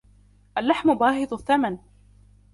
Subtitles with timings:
[0.57, 1.77] اللحم باهظ الثمن.